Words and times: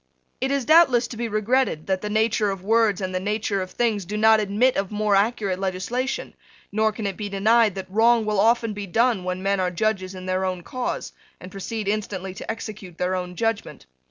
It 0.39 0.49
is 0.49 0.65
doubtless 0.65 1.07
to 1.09 1.15
be 1.15 1.27
regretted 1.27 1.85
that 1.85 2.01
the 2.01 2.09
nature 2.09 2.49
of 2.49 2.63
words 2.63 3.01
and 3.01 3.13
the 3.13 3.19
nature 3.19 3.61
of 3.61 3.69
things 3.69 4.03
do 4.03 4.17
not 4.17 4.39
admit 4.39 4.75
of 4.75 4.89
more 4.89 5.15
accurate 5.15 5.59
legislation: 5.59 6.33
nor 6.71 6.91
can 6.91 7.05
it 7.05 7.15
be 7.15 7.29
denied 7.29 7.75
that 7.75 7.85
wrong 7.87 8.25
will 8.25 8.39
often 8.39 8.73
be 8.73 8.87
done 8.87 9.23
when 9.23 9.43
men 9.43 9.59
are 9.59 9.69
judges 9.69 10.15
in 10.15 10.25
their 10.25 10.43
own 10.43 10.63
cause, 10.63 11.13
and 11.39 11.51
proceed 11.51 11.87
instantly 11.87 12.33
to 12.33 12.49
execute 12.49 12.97
their 12.97 13.13
own 13.13 13.35
judgment. 13.35 13.85